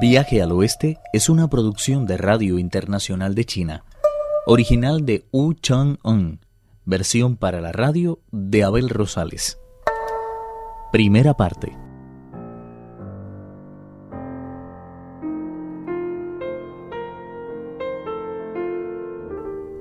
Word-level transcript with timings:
Viaje 0.00 0.42
al 0.42 0.50
Oeste 0.50 0.98
es 1.12 1.28
una 1.28 1.48
producción 1.48 2.04
de 2.04 2.16
Radio 2.16 2.58
Internacional 2.58 3.34
de 3.36 3.44
China, 3.44 3.84
original 4.44 5.06
de 5.06 5.24
Wu 5.30 5.54
Chang-un, 5.54 6.40
versión 6.84 7.36
para 7.36 7.60
la 7.60 7.70
radio 7.70 8.18
de 8.32 8.64
Abel 8.64 8.88
Rosales. 8.88 9.56
Primera 10.90 11.34
parte. 11.34 11.76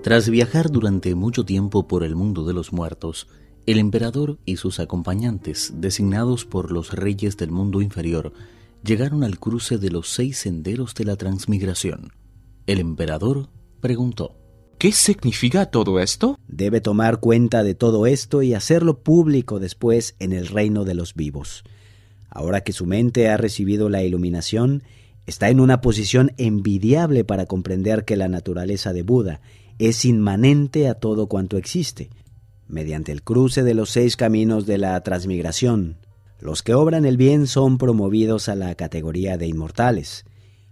Tras 0.03 0.29
viajar 0.29 0.69
durante 0.69 1.15
mucho 1.15 1.43
tiempo 1.43 1.87
por 1.87 2.03
el 2.03 2.15
mundo 2.15 2.45
de 2.45 2.53
los 2.53 2.71
muertos, 2.71 3.27
el 3.65 3.79
emperador 3.79 4.37
y 4.45 4.57
sus 4.57 4.79
acompañantes, 4.79 5.73
designados 5.77 6.45
por 6.45 6.71
los 6.71 6.93
reyes 6.93 7.35
del 7.35 7.49
mundo 7.49 7.81
inferior, 7.81 8.33
llegaron 8.83 9.23
al 9.23 9.39
cruce 9.39 9.77
de 9.77 9.89
los 9.89 10.09
seis 10.09 10.37
senderos 10.37 10.93
de 10.93 11.05
la 11.05 11.15
transmigración. 11.15 12.11
El 12.67 12.79
emperador 12.79 13.49
preguntó, 13.79 14.37
¿Qué 14.77 14.91
significa 14.91 15.67
todo 15.67 15.99
esto? 15.99 16.37
Debe 16.47 16.81
tomar 16.81 17.19
cuenta 17.21 17.63
de 17.63 17.73
todo 17.73 18.05
esto 18.05 18.41
y 18.41 18.53
hacerlo 18.53 19.01
público 19.01 19.59
después 19.59 20.15
en 20.19 20.33
el 20.33 20.47
reino 20.47 20.83
de 20.83 20.93
los 20.93 21.13
vivos. 21.13 21.63
Ahora 22.29 22.61
que 22.61 22.73
su 22.73 22.85
mente 22.85 23.29
ha 23.29 23.37
recibido 23.37 23.87
la 23.87 24.03
iluminación, 24.03 24.83
está 25.25 25.49
en 25.49 25.61
una 25.61 25.79
posición 25.79 26.33
envidiable 26.37 27.23
para 27.23 27.45
comprender 27.45 28.03
que 28.03 28.17
la 28.17 28.27
naturaleza 28.27 28.91
de 28.91 29.03
Buda 29.03 29.39
es 29.79 30.03
inmanente 30.03 30.89
a 30.89 30.95
todo 30.95 31.27
cuanto 31.27 31.55
existe. 31.55 32.09
Mediante 32.67 33.13
el 33.13 33.23
cruce 33.23 33.63
de 33.63 33.75
los 33.75 33.89
seis 33.89 34.17
caminos 34.17 34.65
de 34.65 34.79
la 34.79 34.99
transmigración, 35.01 35.97
los 36.43 36.61
que 36.61 36.73
obran 36.73 37.05
el 37.05 37.15
bien 37.15 37.47
son 37.47 37.77
promovidos 37.77 38.49
a 38.49 38.55
la 38.55 38.75
categoría 38.75 39.37
de 39.37 39.47
inmortales. 39.47 40.25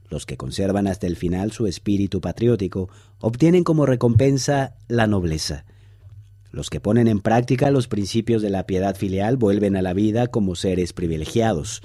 Los 0.10 0.26
que 0.26 0.36
conservan 0.36 0.86
hasta 0.86 1.08
el 1.08 1.16
final 1.16 1.54
su 1.54 1.66
espíritu 1.66 2.20
patriótico 2.20 2.90
obtienen 3.22 3.64
como 3.64 3.86
recompensa 3.86 4.76
la 4.90 5.08
nobleza. 5.08 5.64
Los 6.52 6.70
que 6.70 6.82
ponen 6.82 7.08
en 7.08 7.22
práctica 7.22 7.72
los 7.72 7.88
principios 7.88 8.42
de 8.42 8.50
la 8.50 8.66
piedad 8.66 8.98
filial 8.98 9.38
vuelven 9.38 9.78
a 9.78 9.82
la 9.82 9.94
vida 9.94 10.28
como 10.28 10.56
seres 10.56 10.92
privilegiados. 10.92 11.82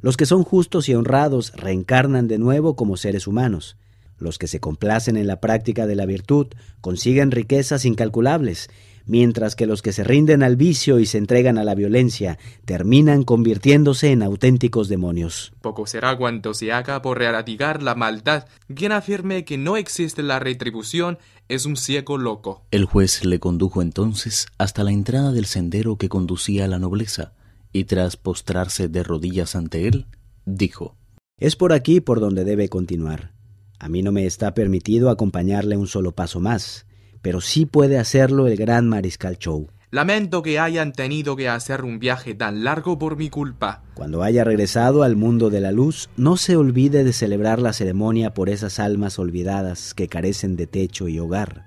Los 0.00 0.16
que 0.16 0.24
son 0.24 0.42
justos 0.42 0.88
y 0.88 0.94
honrados 0.94 1.52
reencarnan 1.56 2.28
de 2.28 2.38
nuevo 2.38 2.74
como 2.74 2.96
seres 2.96 3.26
humanos. 3.26 3.76
Los 4.18 4.38
que 4.38 4.48
se 4.48 4.60
complacen 4.60 5.18
en 5.18 5.26
la 5.26 5.40
práctica 5.42 5.86
de 5.86 5.94
la 5.94 6.06
virtud 6.06 6.46
consiguen 6.80 7.30
riquezas 7.30 7.84
incalculables 7.84 8.70
mientras 9.06 9.56
que 9.56 9.66
los 9.66 9.82
que 9.82 9.92
se 9.92 10.04
rinden 10.04 10.42
al 10.42 10.56
vicio 10.56 10.98
y 10.98 11.06
se 11.06 11.18
entregan 11.18 11.58
a 11.58 11.64
la 11.64 11.74
violencia 11.74 12.38
terminan 12.64 13.22
convirtiéndose 13.22 14.10
en 14.10 14.22
auténticos 14.22 14.88
demonios. 14.88 15.52
Poco 15.62 15.86
será 15.86 16.16
cuanto 16.16 16.52
se 16.52 16.72
haga 16.72 17.00
por 17.00 17.22
erradicar 17.22 17.82
la 17.82 17.94
maldad. 17.94 18.46
Quien 18.74 18.92
afirme 18.92 19.44
que 19.44 19.56
no 19.56 19.76
existe 19.76 20.22
la 20.22 20.38
retribución 20.38 21.18
es 21.48 21.64
un 21.64 21.76
ciego 21.76 22.18
loco. 22.18 22.64
El 22.70 22.84
juez 22.84 23.24
le 23.24 23.38
condujo 23.38 23.80
entonces 23.80 24.46
hasta 24.58 24.84
la 24.84 24.90
entrada 24.90 25.32
del 25.32 25.46
sendero 25.46 25.96
que 25.96 26.08
conducía 26.08 26.64
a 26.64 26.68
la 26.68 26.78
nobleza, 26.78 27.32
y 27.72 27.84
tras 27.84 28.16
postrarse 28.16 28.88
de 28.88 29.02
rodillas 29.02 29.54
ante 29.54 29.86
él, 29.86 30.06
dijo 30.44 30.96
Es 31.38 31.54
por 31.54 31.72
aquí 31.72 32.00
por 32.00 32.20
donde 32.20 32.44
debe 32.44 32.68
continuar. 32.68 33.32
A 33.78 33.88
mí 33.88 34.02
no 34.02 34.10
me 34.10 34.26
está 34.26 34.54
permitido 34.54 35.10
acompañarle 35.10 35.76
un 35.76 35.86
solo 35.86 36.12
paso 36.12 36.40
más 36.40 36.86
pero 37.26 37.40
sí 37.40 37.66
puede 37.66 37.98
hacerlo 37.98 38.46
el 38.46 38.56
gran 38.56 38.88
mariscal 38.88 39.36
Chou. 39.36 39.66
Lamento 39.90 40.42
que 40.42 40.60
hayan 40.60 40.92
tenido 40.92 41.34
que 41.34 41.48
hacer 41.48 41.82
un 41.82 41.98
viaje 41.98 42.36
tan 42.36 42.62
largo 42.62 43.00
por 43.00 43.16
mi 43.16 43.30
culpa. 43.30 43.82
Cuando 43.94 44.22
haya 44.22 44.44
regresado 44.44 45.02
al 45.02 45.16
mundo 45.16 45.50
de 45.50 45.60
la 45.60 45.72
luz, 45.72 46.08
no 46.16 46.36
se 46.36 46.54
olvide 46.54 47.02
de 47.02 47.12
celebrar 47.12 47.60
la 47.60 47.72
ceremonia 47.72 48.32
por 48.32 48.48
esas 48.48 48.78
almas 48.78 49.18
olvidadas 49.18 49.92
que 49.92 50.06
carecen 50.06 50.54
de 50.54 50.68
techo 50.68 51.08
y 51.08 51.18
hogar. 51.18 51.64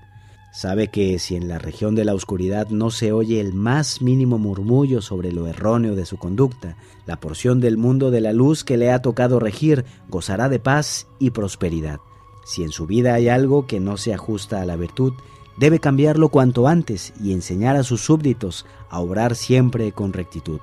Sabe 0.53 0.87
que 0.87 1.19
si 1.19 1.35
en 1.35 1.49
la 1.49 1.59
región 1.59 1.93
de 1.93 2.05
la 2.05 2.13
oscuridad 2.13 2.69
no 2.69 2.89
se 2.89 3.11
oye 3.11 3.41
el 3.41 3.51
más 3.51 4.01
mínimo 4.01 4.37
murmullo 4.37 5.01
sobre 5.01 5.33
lo 5.33 5.45
erróneo 5.45 5.93
de 5.93 6.05
su 6.05 6.15
conducta, 6.15 6.77
la 7.05 7.19
porción 7.19 7.59
del 7.59 7.75
mundo 7.75 8.11
de 8.11 8.21
la 8.21 8.31
luz 8.31 8.63
que 8.63 8.77
le 8.77 8.93
ha 8.93 9.01
tocado 9.01 9.41
regir 9.41 9.83
gozará 10.07 10.47
de 10.47 10.59
paz 10.59 11.07
y 11.19 11.31
prosperidad. 11.31 11.99
Si 12.45 12.63
en 12.63 12.71
su 12.71 12.87
vida 12.87 13.13
hay 13.13 13.27
algo 13.27 13.67
que 13.67 13.81
no 13.81 13.97
se 13.97 14.13
ajusta 14.13 14.61
a 14.61 14.65
la 14.65 14.77
virtud, 14.77 15.13
debe 15.59 15.79
cambiarlo 15.79 16.29
cuanto 16.29 16.67
antes 16.67 17.13
y 17.21 17.33
enseñar 17.33 17.75
a 17.75 17.83
sus 17.83 18.01
súbditos 18.01 18.65
a 18.89 18.99
obrar 18.99 19.35
siempre 19.35 19.91
con 19.91 20.13
rectitud. 20.13 20.59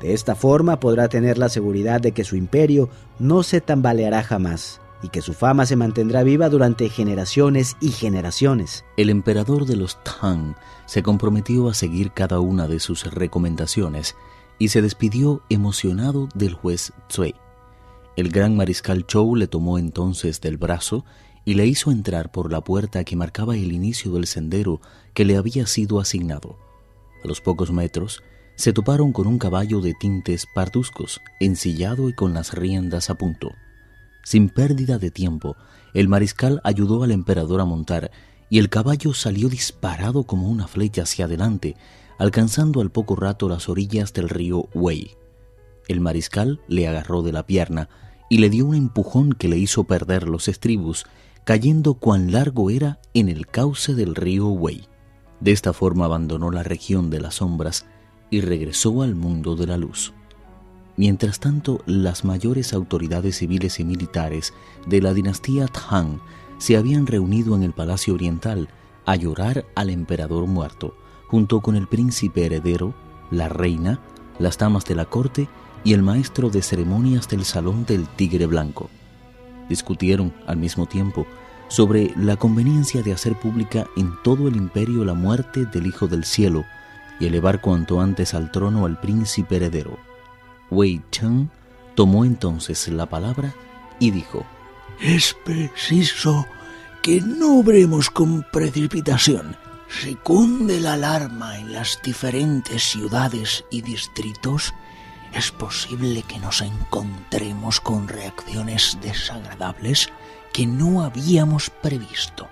De 0.00 0.14
esta 0.14 0.36
forma 0.36 0.78
podrá 0.78 1.08
tener 1.08 1.38
la 1.38 1.48
seguridad 1.48 2.00
de 2.00 2.12
que 2.12 2.24
su 2.24 2.36
imperio 2.36 2.88
no 3.18 3.42
se 3.42 3.60
tambaleará 3.60 4.22
jamás 4.22 4.80
y 5.02 5.08
que 5.08 5.22
su 5.22 5.32
fama 5.32 5.66
se 5.66 5.76
mantendrá 5.76 6.22
viva 6.22 6.48
durante 6.48 6.88
generaciones 6.88 7.76
y 7.80 7.90
generaciones. 7.90 8.84
El 8.96 9.10
emperador 9.10 9.66
de 9.66 9.76
los 9.76 9.98
Tang 10.04 10.54
se 10.86 11.02
comprometió 11.02 11.68
a 11.68 11.74
seguir 11.74 12.12
cada 12.12 12.40
una 12.40 12.68
de 12.68 12.80
sus 12.80 13.12
recomendaciones 13.12 14.16
y 14.58 14.68
se 14.68 14.82
despidió 14.82 15.42
emocionado 15.48 16.28
del 16.34 16.54
juez 16.54 16.92
Tsui. 17.08 17.34
El 18.16 18.30
gran 18.30 18.56
mariscal 18.56 19.06
Chou 19.06 19.36
le 19.36 19.46
tomó 19.46 19.78
entonces 19.78 20.40
del 20.40 20.56
brazo 20.56 21.04
y 21.48 21.54
le 21.54 21.66
hizo 21.66 21.90
entrar 21.90 22.30
por 22.30 22.52
la 22.52 22.60
puerta 22.60 23.04
que 23.04 23.16
marcaba 23.16 23.56
el 23.56 23.72
inicio 23.72 24.12
del 24.12 24.26
sendero 24.26 24.82
que 25.14 25.24
le 25.24 25.38
había 25.38 25.66
sido 25.66 25.98
asignado. 25.98 26.58
A 27.24 27.26
los 27.26 27.40
pocos 27.40 27.72
metros, 27.72 28.22
se 28.54 28.74
toparon 28.74 29.12
con 29.12 29.26
un 29.26 29.38
caballo 29.38 29.80
de 29.80 29.94
tintes 29.94 30.46
parduzcos, 30.54 31.22
ensillado 31.40 32.10
y 32.10 32.12
con 32.12 32.34
las 32.34 32.52
riendas 32.52 33.08
a 33.08 33.14
punto. 33.14 33.52
Sin 34.24 34.50
pérdida 34.50 34.98
de 34.98 35.10
tiempo, 35.10 35.56
el 35.94 36.06
mariscal 36.06 36.60
ayudó 36.64 37.02
al 37.02 37.12
emperador 37.12 37.62
a 37.62 37.64
montar 37.64 38.10
y 38.50 38.58
el 38.58 38.68
caballo 38.68 39.14
salió 39.14 39.48
disparado 39.48 40.24
como 40.24 40.50
una 40.50 40.68
flecha 40.68 41.04
hacia 41.04 41.24
adelante, 41.24 41.76
alcanzando 42.18 42.82
al 42.82 42.90
poco 42.90 43.16
rato 43.16 43.48
las 43.48 43.70
orillas 43.70 44.12
del 44.12 44.28
río 44.28 44.68
Wei. 44.74 45.16
El 45.88 46.00
mariscal 46.00 46.60
le 46.68 46.88
agarró 46.88 47.22
de 47.22 47.32
la 47.32 47.46
pierna 47.46 47.88
y 48.28 48.36
le 48.36 48.50
dio 48.50 48.66
un 48.66 48.74
empujón 48.74 49.32
que 49.32 49.48
le 49.48 49.56
hizo 49.56 49.84
perder 49.84 50.28
los 50.28 50.46
estribos 50.48 51.06
cayendo 51.48 51.94
cuán 51.94 52.30
largo 52.30 52.68
era 52.68 53.00
en 53.14 53.30
el 53.30 53.46
cauce 53.46 53.94
del 53.94 54.14
río 54.14 54.48
Wei. 54.48 54.86
De 55.40 55.50
esta 55.50 55.72
forma 55.72 56.04
abandonó 56.04 56.50
la 56.50 56.62
región 56.62 57.08
de 57.08 57.22
las 57.22 57.36
sombras 57.36 57.86
y 58.28 58.42
regresó 58.42 59.00
al 59.00 59.14
mundo 59.14 59.56
de 59.56 59.66
la 59.66 59.78
luz. 59.78 60.12
Mientras 60.98 61.40
tanto, 61.40 61.80
las 61.86 62.22
mayores 62.22 62.74
autoridades 62.74 63.38
civiles 63.38 63.80
y 63.80 63.86
militares 63.86 64.52
de 64.86 65.00
la 65.00 65.14
dinastía 65.14 65.68
Tang 65.68 66.20
se 66.58 66.76
habían 66.76 67.06
reunido 67.06 67.56
en 67.56 67.62
el 67.62 67.72
Palacio 67.72 68.12
Oriental 68.12 68.68
a 69.06 69.16
llorar 69.16 69.64
al 69.74 69.88
emperador 69.88 70.46
muerto, 70.46 70.98
junto 71.28 71.62
con 71.62 71.76
el 71.76 71.86
príncipe 71.86 72.44
heredero, 72.44 72.92
la 73.30 73.48
reina, 73.48 74.00
las 74.38 74.58
damas 74.58 74.84
de 74.84 74.96
la 74.96 75.06
corte 75.06 75.48
y 75.82 75.94
el 75.94 76.02
maestro 76.02 76.50
de 76.50 76.60
ceremonias 76.60 77.26
del 77.26 77.46
Salón 77.46 77.86
del 77.86 78.06
Tigre 78.06 78.44
Blanco 78.44 78.90
discutieron 79.68 80.32
al 80.46 80.56
mismo 80.56 80.86
tiempo 80.86 81.26
sobre 81.68 82.12
la 82.16 82.36
conveniencia 82.36 83.02
de 83.02 83.12
hacer 83.12 83.38
pública 83.38 83.86
en 83.96 84.12
todo 84.24 84.48
el 84.48 84.56
imperio 84.56 85.04
la 85.04 85.14
muerte 85.14 85.66
del 85.66 85.86
Hijo 85.86 86.08
del 86.08 86.24
Cielo 86.24 86.64
y 87.20 87.26
elevar 87.26 87.60
cuanto 87.60 88.00
antes 88.00 88.34
al 88.34 88.50
trono 88.50 88.86
al 88.86 89.00
príncipe 89.00 89.56
heredero. 89.56 89.98
Wei 90.70 91.02
Cheng 91.10 91.50
tomó 91.94 92.24
entonces 92.24 92.88
la 92.88 93.06
palabra 93.06 93.54
y 93.98 94.10
dijo, 94.10 94.44
Es 95.00 95.36
preciso 95.44 96.46
que 97.02 97.20
no 97.20 97.58
obremos 97.58 98.10
con 98.10 98.44
precipitación. 98.52 99.56
Se 99.88 100.16
cunde 100.16 100.80
la 100.80 100.94
alarma 100.94 101.58
en 101.58 101.72
las 101.72 102.00
diferentes 102.02 102.82
ciudades 102.82 103.64
y 103.70 103.82
distritos 103.82 104.74
es 105.32 105.50
posible 105.50 106.22
que 106.22 106.38
nos 106.38 106.60
encontremos 106.60 107.80
con 107.80 108.08
reacciones 108.08 108.98
desagradables 109.00 110.08
que 110.52 110.66
no 110.66 111.02
habíamos 111.02 111.70
previsto. 111.70 112.48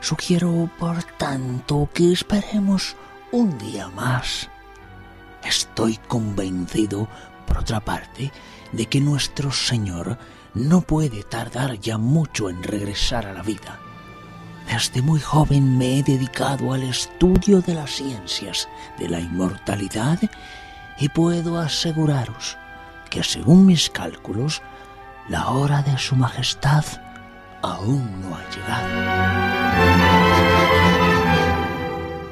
Sugiero, 0.00 0.70
por 0.78 1.02
tanto, 1.02 1.88
que 1.92 2.12
esperemos 2.12 2.96
un 3.32 3.58
día 3.58 3.88
más. 3.88 4.48
Estoy 5.44 5.98
convencido, 6.08 7.08
por 7.46 7.58
otra 7.58 7.80
parte, 7.80 8.32
de 8.72 8.86
que 8.86 9.00
nuestro 9.00 9.52
Señor 9.52 10.18
no 10.54 10.80
puede 10.80 11.22
tardar 11.22 11.78
ya 11.78 11.98
mucho 11.98 12.50
en 12.50 12.62
regresar 12.62 13.26
a 13.26 13.32
la 13.32 13.42
vida. 13.42 13.78
Desde 14.66 15.00
muy 15.02 15.20
joven 15.20 15.78
me 15.78 15.98
he 15.98 16.02
dedicado 16.02 16.72
al 16.72 16.82
estudio 16.82 17.60
de 17.60 17.74
las 17.74 17.92
ciencias, 17.92 18.68
de 18.98 19.08
la 19.08 19.20
inmortalidad 19.20 20.18
y 20.98 21.08
puedo 21.08 21.58
aseguraros 21.58 22.56
que 23.10 23.22
según 23.22 23.66
mis 23.66 23.90
cálculos, 23.90 24.62
la 25.28 25.50
hora 25.50 25.82
de 25.82 25.98
su 25.98 26.16
majestad 26.16 26.84
aún 27.62 28.20
no 28.20 28.36
ha 28.36 28.42
llegado. 28.50 28.88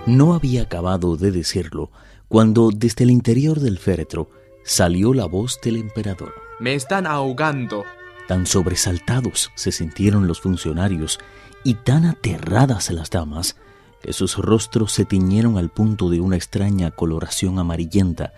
No 0.07 0.35
había 0.35 0.63
acabado 0.63 1.17
de 1.17 1.31
decirlo 1.31 1.91
cuando 2.29 2.71
desde 2.75 3.05
el 3.05 3.11
interior 3.11 3.61
del 3.61 3.79
féretro 3.79 4.31
salió 4.65 5.15
la 5.15 5.27
voz 5.27 5.61
del 5.63 5.77
emperador. 5.77 6.35
Me 6.61 6.75
están 6.75 7.07
ahogando. 7.07 7.85
Tan 8.29 8.47
sobresaltados 8.47 9.51
se 9.55 9.73
sintieron 9.73 10.27
los 10.27 10.41
funcionarios 10.41 11.19
y 11.63 11.75
tan 11.75 12.07
aterradas 12.07 12.91
las 12.91 13.11
damas 13.11 13.57
que 14.03 14.13
sus 14.13 14.37
rostros 14.37 14.93
se 14.93 15.05
tiñeron 15.05 15.57
al 15.57 15.71
punto 15.71 16.11
de 16.11 16.21
una 16.21 16.37
extraña 16.37 16.91
coloración 16.91 17.59
amarillenta 17.59 18.35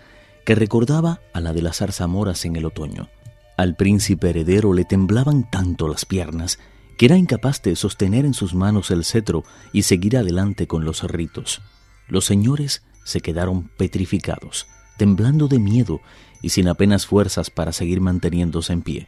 que 0.47 0.55
recordaba 0.55 1.19
a 1.33 1.41
la 1.41 1.51
de 1.51 1.61
las 1.61 1.79
zarzamoras 1.79 2.45
en 2.45 2.55
el 2.55 2.63
otoño. 2.63 3.09
Al 3.57 3.75
príncipe 3.75 4.29
heredero 4.29 4.71
le 4.71 4.85
temblaban 4.85 5.51
tanto 5.51 5.89
las 5.89 6.05
piernas 6.05 6.57
que 6.97 7.07
era 7.07 7.17
incapaz 7.17 7.61
de 7.63 7.75
sostener 7.75 8.23
en 8.23 8.33
sus 8.33 8.55
manos 8.55 8.89
el 8.89 9.03
cetro 9.03 9.43
y 9.73 9.81
seguir 9.81 10.15
adelante 10.15 10.65
con 10.65 10.85
los 10.85 11.03
ritos. 11.03 11.61
Los 12.07 12.23
señores 12.23 12.81
se 13.03 13.19
quedaron 13.19 13.67
petrificados, 13.75 14.67
temblando 14.95 15.49
de 15.49 15.59
miedo 15.59 15.99
y 16.41 16.51
sin 16.51 16.69
apenas 16.69 17.05
fuerzas 17.05 17.49
para 17.49 17.73
seguir 17.73 17.99
manteniéndose 17.99 18.71
en 18.71 18.83
pie. 18.83 19.07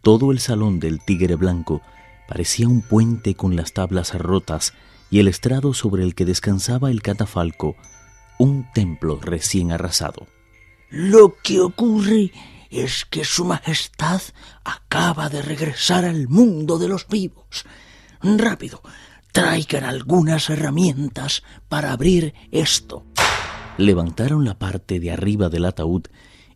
Todo 0.00 0.32
el 0.32 0.38
salón 0.38 0.80
del 0.80 1.04
Tigre 1.04 1.34
Blanco 1.34 1.82
parecía 2.26 2.68
un 2.68 2.80
puente 2.80 3.34
con 3.34 3.54
las 3.54 3.74
tablas 3.74 4.14
rotas 4.14 4.72
y 5.10 5.18
el 5.18 5.28
estrado 5.28 5.74
sobre 5.74 6.04
el 6.04 6.14
que 6.14 6.24
descansaba 6.24 6.90
el 6.90 7.02
catafalco, 7.02 7.76
un 8.38 8.64
templo 8.72 9.20
recién 9.20 9.72
arrasado. 9.72 10.26
Lo 10.90 11.36
que 11.42 11.60
ocurre 11.60 12.32
es 12.68 13.04
que 13.04 13.24
Su 13.24 13.44
Majestad 13.44 14.20
acaba 14.64 15.28
de 15.28 15.40
regresar 15.40 16.04
al 16.04 16.28
mundo 16.28 16.78
de 16.78 16.88
los 16.88 17.06
vivos. 17.06 17.64
Rápido, 18.20 18.82
traigan 19.32 19.84
algunas 19.84 20.50
herramientas 20.50 21.42
para 21.68 21.92
abrir 21.92 22.34
esto. 22.50 23.04
Levantaron 23.78 24.44
la 24.44 24.58
parte 24.58 24.98
de 24.98 25.12
arriba 25.12 25.48
del 25.48 25.64
ataúd 25.64 26.02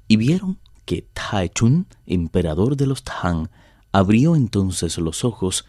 y 0.09 0.17
vieron 0.17 0.59
que 0.85 1.07
Chun, 1.55 1.87
emperador 2.07 2.77
de 2.77 2.87
los 2.87 3.05
Tang, 3.05 3.49
abrió 3.93 4.35
entonces 4.35 4.99
los 4.99 5.25
ojos 5.25 5.65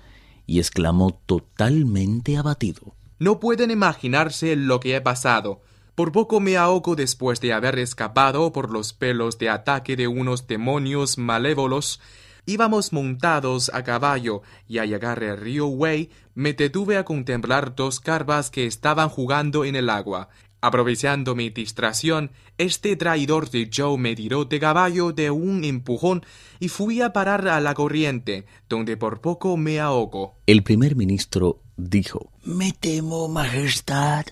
y 0.48 0.60
exclamó 0.60 1.22
totalmente 1.26 2.38
abatido. 2.38 2.96
No 3.20 3.40
pueden 3.40 3.72
imaginarse 3.72 4.56
lo 4.56 4.80
que 4.80 4.96
he 4.96 5.02
pasado. 5.02 5.62
Por 5.96 6.12
poco 6.12 6.42
me 6.42 6.58
ahogo 6.58 6.98
después 6.98 7.40
de 7.40 7.54
haber 7.54 7.80
escapado 7.80 8.52
por 8.52 8.70
los 8.70 8.92
pelos 8.92 9.38
de 9.38 9.50
ataque 9.50 9.96
de 9.96 10.10
unos 10.10 10.46
demonios 10.46 11.18
malévolos. 11.18 12.02
Íbamos 12.46 12.92
montados 12.92 13.72
a 13.74 13.84
caballo 13.84 14.42
y 14.68 14.80
al 14.80 14.90
llegar 14.90 15.24
al 15.24 15.38
río 15.38 15.68
Wei 15.68 16.10
me 16.34 16.52
detuve 16.52 16.98
a 16.98 17.06
contemplar 17.06 17.76
dos 17.76 18.02
carvas 18.02 18.52
que 18.52 18.66
estaban 18.66 19.08
jugando 19.08 19.64
en 19.64 19.78
el 19.78 19.90
agua. 19.90 20.28
Aprovechando 20.60 21.34
mi 21.34 21.50
distracción, 21.50 22.32
este 22.58 22.98
traidor 22.98 23.50
de 23.50 23.70
Joe 23.74 23.98
me 23.98 24.16
tiró 24.16 24.44
de 24.44 24.60
caballo 24.60 25.14
de 25.14 25.32
un 25.32 25.64
empujón 25.64 26.26
y 26.60 26.68
fui 26.68 27.02
a 27.02 27.14
parar 27.14 27.48
a 27.48 27.62
la 27.62 27.74
corriente, 27.74 28.46
donde 28.68 28.98
por 28.98 29.22
poco 29.22 29.56
me 29.56 29.80
ahogo. 29.80 30.40
El 30.46 30.62
primer 30.64 30.98
ministro 30.98 31.62
dijo 31.78 32.32
Me 32.44 32.74
temo, 32.74 33.28
Majestad, 33.28 34.26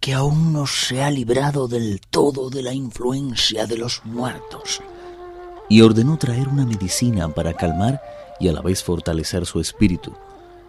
que 0.00 0.14
aún 0.14 0.52
no 0.52 0.66
se 0.66 1.02
ha 1.02 1.10
librado 1.10 1.68
del 1.68 2.00
todo 2.00 2.48
de 2.48 2.62
la 2.62 2.72
influencia 2.72 3.66
de 3.66 3.76
los 3.76 4.02
muertos. 4.04 4.80
Y 5.68 5.82
ordenó 5.82 6.16
traer 6.16 6.48
una 6.48 6.64
medicina 6.64 7.28
para 7.28 7.52
calmar 7.52 8.00
y 8.40 8.48
a 8.48 8.52
la 8.52 8.62
vez 8.62 8.82
fortalecer 8.82 9.44
su 9.44 9.60
espíritu. 9.60 10.14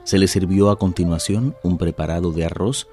Se 0.03 0.19
le 0.19 0.27
sirvió 0.27 0.69
a 0.69 0.77
continuación 0.77 1.55
un 1.63 1.77
preparado 1.77 2.31
de 2.33 2.45
arroz 2.45 2.87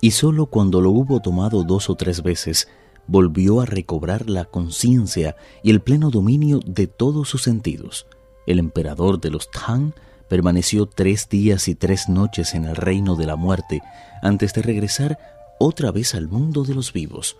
y 0.00 0.12
sólo 0.12 0.46
cuando 0.46 0.80
lo 0.80 0.90
hubo 0.90 1.20
tomado 1.20 1.62
dos 1.62 1.90
o 1.90 1.94
tres 1.94 2.22
veces 2.22 2.68
volvió 3.06 3.60
a 3.60 3.66
recobrar 3.66 4.30
la 4.30 4.46
conciencia 4.46 5.36
y 5.62 5.70
el 5.70 5.80
pleno 5.80 6.10
dominio 6.10 6.60
de 6.64 6.86
todos 6.86 7.28
sus 7.28 7.42
sentidos. 7.42 8.06
El 8.46 8.58
emperador 8.58 9.20
de 9.20 9.30
los 9.30 9.50
Tang 9.50 9.92
permaneció 10.28 10.86
tres 10.86 11.28
días 11.28 11.68
y 11.68 11.74
tres 11.74 12.08
noches 12.08 12.54
en 12.54 12.64
el 12.64 12.76
reino 12.76 13.16
de 13.16 13.26
la 13.26 13.36
muerte 13.36 13.82
antes 14.22 14.54
de 14.54 14.62
regresar 14.62 15.18
otra 15.62 15.92
vez 15.92 16.14
al 16.14 16.28
mundo 16.28 16.64
de 16.64 16.74
los 16.74 16.92
vivos. 16.92 17.36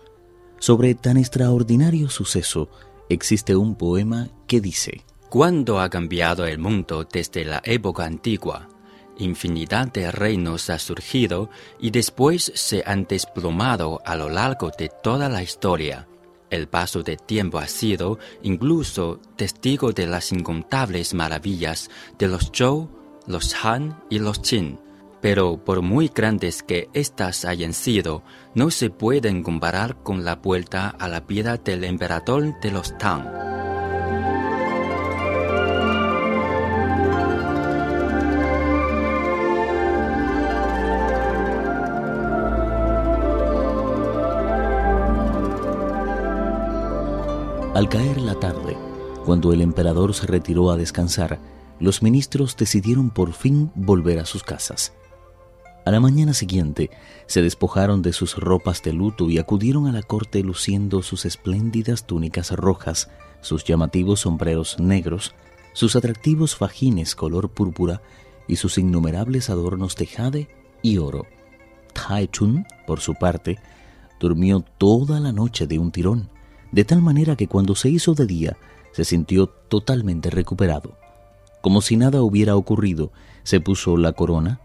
Sobre 0.59 0.95
tan 0.95 1.17
extraordinario 1.17 2.09
suceso 2.09 2.69
existe 3.09 3.55
un 3.55 3.75
poema 3.75 4.29
que 4.47 4.61
dice, 4.61 5.03
¿Cuándo 5.29 5.79
ha 5.79 5.89
cambiado 5.89 6.45
el 6.45 6.59
mundo 6.59 7.07
desde 7.11 7.43
la 7.43 7.61
época 7.65 8.05
antigua? 8.05 8.69
Infinidad 9.17 9.91
de 9.91 10.11
reinos 10.11 10.69
ha 10.69 10.79
surgido 10.79 11.49
y 11.79 11.91
después 11.91 12.51
se 12.55 12.83
han 12.85 13.05
desplomado 13.05 13.99
a 14.05 14.15
lo 14.15 14.29
largo 14.29 14.71
de 14.77 14.89
toda 14.89 15.27
la 15.29 15.43
historia. 15.43 16.07
El 16.49 16.67
paso 16.67 17.03
del 17.03 17.17
tiempo 17.17 17.57
ha 17.57 17.67
sido 17.67 18.19
incluso 18.43 19.19
testigo 19.35 19.91
de 19.91 20.07
las 20.07 20.31
incontables 20.31 21.13
maravillas 21.13 21.89
de 22.17 22.27
los 22.27 22.51
Zhou, 22.51 22.89
los 23.27 23.53
Han 23.65 24.01
y 24.09 24.19
los 24.19 24.39
Qin. 24.39 24.79
Pero 25.23 25.55
por 25.55 25.81
muy 25.81 26.11
grandes 26.13 26.63
que 26.63 26.89
éstas 26.93 27.45
hayan 27.45 27.73
sido, 27.73 28.23
no 28.55 28.69
se 28.71 28.89
pueden 28.89 29.41
comparar 29.41 30.03
con 30.03 30.25
la 30.25 30.35
vuelta 30.35 30.89
a 30.89 31.07
la 31.07 31.21
vida 31.21 31.55
del 31.55 31.85
emperador 31.85 32.59
de 32.59 32.71
los 32.71 32.97
Tang. 32.97 33.23
Al 47.73 47.87
caer 47.87 48.19
la 48.19 48.37
tarde, 48.41 48.77
cuando 49.23 49.53
el 49.53 49.61
emperador 49.61 50.13
se 50.13 50.27
retiró 50.27 50.69
a 50.69 50.75
descansar, 50.75 51.39
los 51.79 52.03
ministros 52.03 52.57
decidieron 52.57 53.09
por 53.09 53.31
fin 53.31 53.71
volver 53.73 54.19
a 54.19 54.25
sus 54.25 54.43
casas. 54.43 54.91
A 55.85 55.91
la 55.91 55.99
mañana 55.99 56.33
siguiente 56.33 56.89
se 57.27 57.41
despojaron 57.41 58.01
de 58.01 58.13
sus 58.13 58.37
ropas 58.37 58.81
de 58.83 58.93
luto 58.93 59.29
y 59.29 59.37
acudieron 59.37 59.87
a 59.87 59.91
la 59.91 60.01
corte 60.01 60.41
luciendo 60.41 61.01
sus 61.01 61.25
espléndidas 61.25 62.05
túnicas 62.05 62.51
rojas, 62.51 63.09
sus 63.41 63.63
llamativos 63.65 64.21
sombreros 64.21 64.79
negros, 64.79 65.33
sus 65.73 65.95
atractivos 65.95 66.55
fajines 66.55 67.15
color 67.15 67.49
púrpura 67.49 68.01
y 68.47 68.55
sus 68.55 68.77
innumerables 68.77 69.49
adornos 69.49 69.95
de 69.97 70.05
jade 70.05 70.47
y 70.81 70.99
oro. 70.99 71.25
Tai 71.93 72.27
Chun, 72.27 72.65
por 72.87 73.01
su 73.01 73.15
parte, 73.15 73.59
durmió 74.19 74.63
toda 74.77 75.19
la 75.19 75.31
noche 75.33 75.67
de 75.67 75.79
un 75.79 75.91
tirón 75.91 76.29
de 76.73 76.85
tal 76.85 77.03
manera 77.03 77.35
que 77.35 77.47
cuando 77.47 77.75
se 77.75 77.89
hizo 77.89 78.15
de 78.15 78.25
día 78.25 78.57
se 78.93 79.05
sintió 79.05 79.47
totalmente 79.47 80.31
recuperado. 80.31 80.97
Como 81.61 81.81
si 81.81 81.97
nada 81.97 82.23
hubiera 82.23 82.55
ocurrido, 82.55 83.11
se 83.43 83.59
puso 83.61 83.95
la 83.95 84.13
corona, 84.13 84.59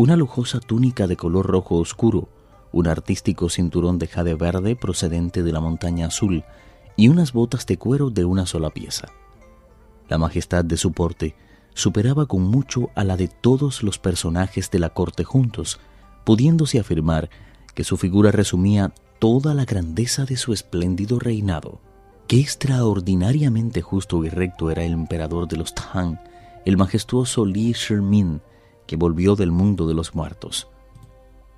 una 0.00 0.14
lujosa 0.14 0.60
túnica 0.60 1.08
de 1.08 1.16
color 1.16 1.46
rojo 1.46 1.74
oscuro, 1.74 2.28
un 2.70 2.86
artístico 2.86 3.48
cinturón 3.48 3.98
de 3.98 4.06
jade 4.06 4.34
verde 4.34 4.76
procedente 4.76 5.42
de 5.42 5.50
la 5.50 5.58
montaña 5.58 6.06
azul 6.06 6.44
y 6.96 7.08
unas 7.08 7.32
botas 7.32 7.66
de 7.66 7.78
cuero 7.78 8.08
de 8.08 8.24
una 8.24 8.46
sola 8.46 8.70
pieza. 8.70 9.08
La 10.08 10.16
majestad 10.16 10.64
de 10.64 10.76
su 10.76 10.92
porte 10.92 11.34
superaba 11.74 12.26
con 12.26 12.42
mucho 12.42 12.90
a 12.94 13.02
la 13.02 13.16
de 13.16 13.26
todos 13.26 13.82
los 13.82 13.98
personajes 13.98 14.70
de 14.70 14.78
la 14.78 14.90
corte 14.90 15.24
juntos, 15.24 15.80
pudiéndose 16.24 16.78
afirmar 16.78 17.28
que 17.74 17.82
su 17.82 17.96
figura 17.96 18.30
resumía 18.30 18.94
toda 19.18 19.52
la 19.52 19.64
grandeza 19.64 20.24
de 20.26 20.36
su 20.36 20.52
espléndido 20.52 21.18
reinado. 21.18 21.80
Qué 22.28 22.38
extraordinariamente 22.38 23.82
justo 23.82 24.24
y 24.24 24.28
recto 24.28 24.70
era 24.70 24.84
el 24.84 24.92
emperador 24.92 25.48
de 25.48 25.56
los 25.56 25.74
Tang, 25.74 26.20
el 26.64 26.76
majestuoso 26.76 27.44
Li 27.44 27.72
Shimin, 27.72 28.40
que 28.88 28.96
volvió 28.96 29.36
del 29.36 29.52
mundo 29.52 29.86
de 29.86 29.94
los 29.94 30.16
muertos. 30.16 30.66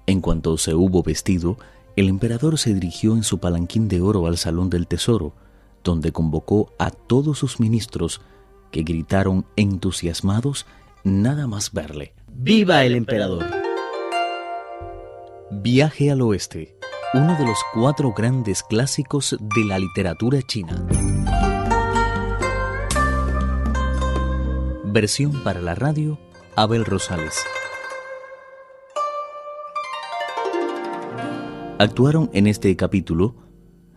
En 0.06 0.20
cuanto 0.20 0.58
se 0.58 0.74
hubo 0.74 1.02
vestido, 1.02 1.56
el 1.96 2.08
emperador 2.08 2.58
se 2.58 2.74
dirigió 2.74 3.14
en 3.14 3.22
su 3.22 3.38
palanquín 3.38 3.88
de 3.88 4.02
oro 4.02 4.26
al 4.26 4.36
salón 4.36 4.68
del 4.68 4.86
tesoro, 4.86 5.32
donde 5.82 6.12
convocó 6.12 6.74
a 6.78 6.90
todos 6.90 7.38
sus 7.38 7.58
ministros, 7.58 8.20
que 8.70 8.82
gritaron 8.82 9.46
entusiasmados 9.56 10.66
nada 11.02 11.46
más 11.46 11.72
verle. 11.72 12.12
¡Viva 12.28 12.84
el 12.84 12.94
emperador! 12.94 13.46
Viaje 15.50 16.10
al 16.10 16.20
oeste 16.20 16.76
uno 17.12 17.36
de 17.36 17.44
los 17.44 17.58
cuatro 17.74 18.12
grandes 18.12 18.62
clásicos 18.62 19.36
de 19.40 19.64
la 19.64 19.80
literatura 19.80 20.40
china. 20.42 20.86
Versión 24.84 25.42
para 25.42 25.60
la 25.60 25.74
radio, 25.74 26.18
Abel 26.62 26.84
Rosales. 26.84 27.42
Actuaron 31.78 32.28
en 32.34 32.46
este 32.46 32.76
capítulo 32.76 33.34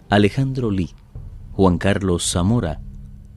Alejandro 0.09 0.71
Lee, 0.71 0.95
Juan 1.51 1.77
Carlos 1.77 2.23
Zamora 2.23 2.79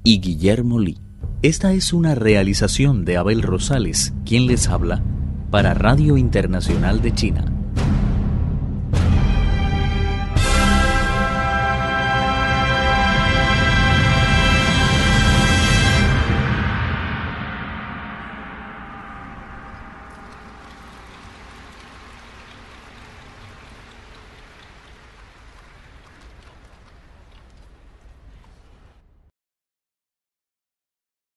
y 0.04 0.20
Guillermo 0.20 0.78
Lee. 0.78 1.00
Esta 1.42 1.72
es 1.72 1.92
una 1.92 2.14
realización 2.14 3.04
de 3.04 3.16
Abel 3.16 3.42
Rosales, 3.42 4.14
quien 4.24 4.46
les 4.46 4.68
habla, 4.68 5.02
para 5.50 5.74
Radio 5.74 6.16
Internacional 6.16 7.02
de 7.02 7.12
China. 7.12 7.55